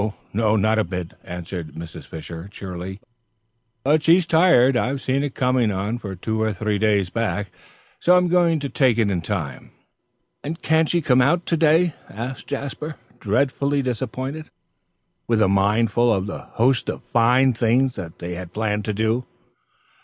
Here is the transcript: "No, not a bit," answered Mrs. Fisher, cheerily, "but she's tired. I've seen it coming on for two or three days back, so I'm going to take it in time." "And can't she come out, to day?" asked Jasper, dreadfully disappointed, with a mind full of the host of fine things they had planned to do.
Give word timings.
"No, 0.33 0.55
not 0.55 0.79
a 0.79 0.83
bit," 0.83 1.11
answered 1.23 1.75
Mrs. 1.75 2.07
Fisher, 2.07 2.47
cheerily, 2.47 2.99
"but 3.83 4.01
she's 4.01 4.25
tired. 4.25 4.75
I've 4.75 4.99
seen 4.99 5.23
it 5.23 5.35
coming 5.35 5.69
on 5.71 5.99
for 5.99 6.15
two 6.15 6.41
or 6.41 6.51
three 6.53 6.79
days 6.79 7.11
back, 7.11 7.51
so 7.99 8.17
I'm 8.17 8.27
going 8.27 8.59
to 8.61 8.67
take 8.67 8.97
it 8.97 9.11
in 9.11 9.21
time." 9.21 9.69
"And 10.43 10.59
can't 10.59 10.89
she 10.89 11.03
come 11.03 11.21
out, 11.21 11.45
to 11.45 11.55
day?" 11.55 11.93
asked 12.09 12.47
Jasper, 12.47 12.95
dreadfully 13.19 13.83
disappointed, 13.83 14.49
with 15.27 15.39
a 15.39 15.47
mind 15.47 15.91
full 15.91 16.11
of 16.11 16.25
the 16.25 16.45
host 16.57 16.89
of 16.89 17.03
fine 17.13 17.53
things 17.53 17.99
they 18.17 18.33
had 18.33 18.53
planned 18.53 18.85
to 18.85 18.93
do. 18.93 19.27